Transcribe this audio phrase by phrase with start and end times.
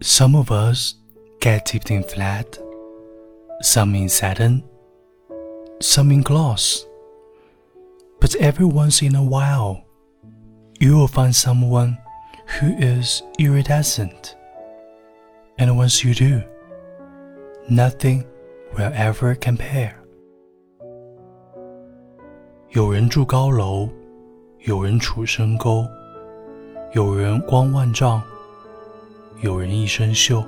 [0.00, 0.94] Some of us
[1.40, 2.58] get tipped in flat,
[3.62, 4.62] some in satin,
[5.80, 6.84] some in gloss.
[8.20, 9.84] But every once in a while,
[10.80, 11.98] you will find someone
[12.58, 14.36] who is iridescent.
[15.58, 16.42] And once you do,
[17.68, 18.24] nothing
[18.76, 19.94] will ever compare.
[22.70, 23.88] 有人住高楼，
[24.60, 25.86] 有人处深沟，
[26.92, 28.22] 有人光万丈，
[29.43, 30.41] 有人一身锈。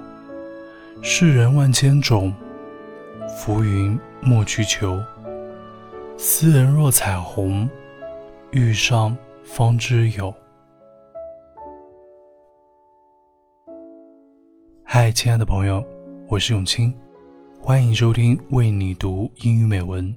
[1.01, 2.33] 世人万千种，
[3.37, 5.03] 浮云莫去求。
[6.17, 7.69] 斯人若彩虹，
[8.51, 10.33] 遇上方知有。
[14.85, 15.85] 嗨，亲爱的朋友，
[16.29, 16.95] 我是永清，
[17.59, 20.15] 欢迎收听为你读英语美文。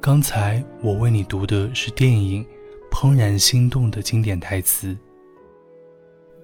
[0.00, 2.46] 刚才我为你读的是电影
[2.94, 4.96] 《怦然心动》的经典台词。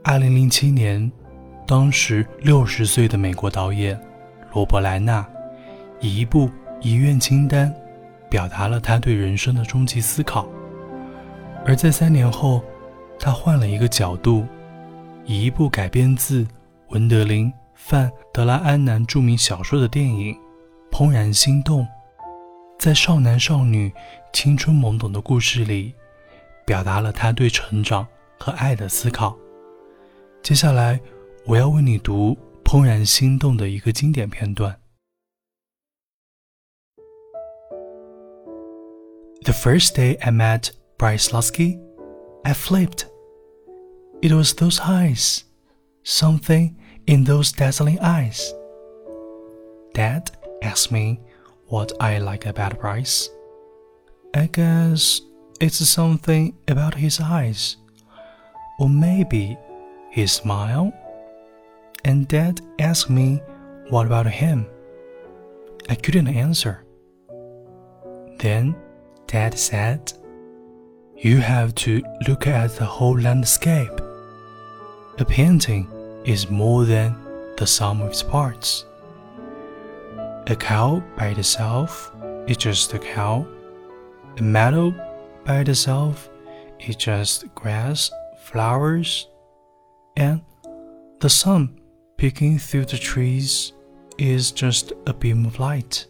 [0.02, 1.08] 二零零七年，
[1.66, 3.98] 当时六十岁的美国导演
[4.52, 5.26] 罗伯·莱纳
[6.00, 7.72] 以一部遗愿清单。
[8.30, 10.48] 表达了他对人生的终极思考，
[11.66, 12.64] 而在三年后，
[13.18, 14.46] 他换了一个角度，
[15.26, 16.46] 以一部改编自
[16.88, 20.34] 文德林·范德拉安南著名小说的电影
[20.90, 21.82] 《怦然心动》，
[22.78, 23.92] 在少男少女
[24.32, 25.92] 青春懵懂的故事里，
[26.64, 28.06] 表达了他对成长
[28.38, 29.36] 和爱的思考。
[30.42, 30.98] 接下来，
[31.44, 34.78] 我要为你读《怦然心动》的一个经典片段。
[39.42, 41.80] The first day I met Bryce Loski,
[42.44, 43.06] I flipped.
[44.22, 45.40] It was those eyes,
[46.04, 46.76] something
[47.06, 48.54] in those dazzling eyes.
[49.94, 50.30] Dad
[50.62, 51.18] asked me
[51.66, 53.28] what I like about Bryce.
[54.32, 55.20] I guess
[55.60, 57.78] it's something about his eyes,
[58.78, 59.58] or maybe
[60.12, 60.92] his smile
[62.04, 63.40] and Dad asked me
[63.88, 64.66] what about him.
[65.88, 66.84] I couldn't answer.
[68.38, 68.74] Then
[69.26, 70.12] Dad said,
[71.16, 74.00] You have to look at the whole landscape.
[75.18, 75.88] A painting
[76.24, 77.16] is more than
[77.56, 78.84] the sum of its parts.
[80.46, 82.12] A cow by itself
[82.46, 83.46] is just a cow.
[84.38, 84.92] A meadow
[85.44, 86.28] by itself
[86.80, 89.28] is just grass, flowers,
[90.16, 90.40] and
[91.20, 91.78] the sun
[92.22, 93.72] peeking through the trees
[94.16, 96.06] is just a beam of light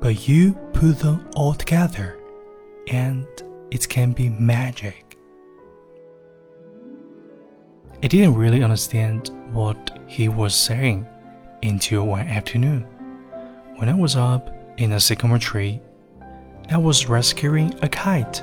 [0.00, 2.18] but you put them all together
[2.88, 3.24] and
[3.70, 5.16] it can be magic.
[8.02, 11.06] I didn't really understand what he was saying
[11.62, 12.82] until one afternoon.
[13.76, 15.80] When I was up in a sycamore tree,
[16.68, 18.42] I was rescuing a kite.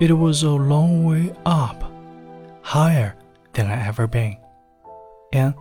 [0.00, 1.92] It was a long way up,
[2.62, 3.14] higher
[3.52, 4.36] than I ever been.
[5.32, 5.54] And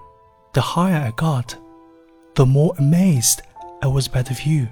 [0.53, 1.55] the higher I got,
[2.35, 3.41] the more amazed
[3.81, 4.67] I was by the view.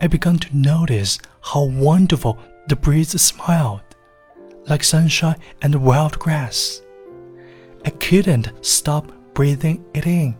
[0.00, 2.38] I began to notice how wonderful
[2.68, 3.82] the breeze smiled,
[4.66, 6.82] like sunshine and wild grass.
[7.84, 10.36] I couldn't stop breathing it in,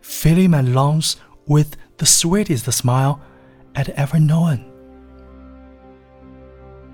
[0.00, 3.20] filling my lungs with the sweetest smile
[3.74, 4.64] I'd ever known.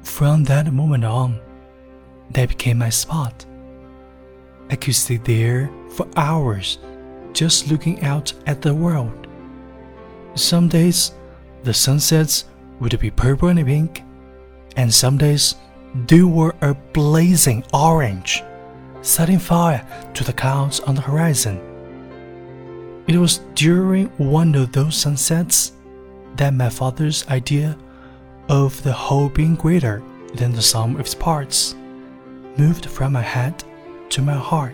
[0.02, 1.40] From that moment on,
[2.30, 3.46] that became my spot.
[4.74, 6.78] I could sit there for hours
[7.32, 9.28] just looking out at the world.
[10.34, 11.12] Some days,
[11.62, 12.46] the sunsets
[12.80, 14.02] would be purple and pink,
[14.76, 15.54] and some days
[16.08, 18.42] they were a blazing orange,
[19.00, 21.60] setting fire to the clouds on the horizon.
[23.06, 25.70] It was during one of those sunsets
[26.34, 27.78] that my father's idea
[28.48, 30.02] of the whole being greater
[30.34, 31.76] than the sum of its parts
[32.56, 33.62] moved from my head
[34.14, 34.70] to my heart.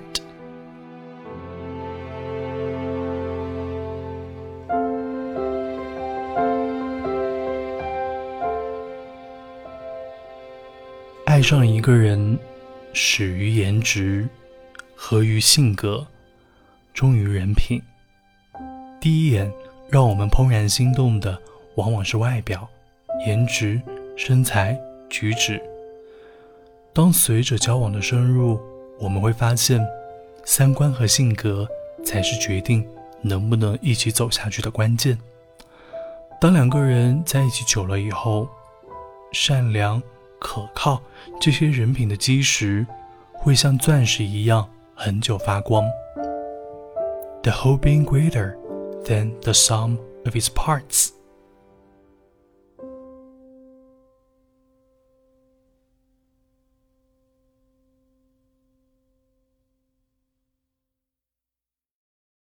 [11.25, 12.39] 爱上一个人，
[12.92, 14.28] 始于颜值，
[14.95, 16.07] 合于性格，
[16.92, 17.81] 忠于人品。
[19.01, 19.51] 第一眼
[19.89, 21.41] 让我们怦然心动的，
[21.77, 22.69] 往往是外表、
[23.27, 23.81] 颜值、
[24.19, 24.78] 身材、
[25.09, 25.59] 举止。
[26.92, 28.60] 当随着交往的深入，
[29.01, 29.85] 我们会发现，
[30.45, 31.67] 三观和性格
[32.05, 32.87] 才是决定
[33.23, 35.19] 能不能一起走下去的关键。
[36.41, 38.49] 当两个人在一起久了以后，
[39.33, 40.01] 善良。
[40.43, 41.03] 可靠，
[41.39, 42.87] 这些人品的基石
[43.35, 45.85] 会像钻石一样很久发光。
[47.43, 48.57] The whole being greater
[49.05, 51.11] than the sum of its parts。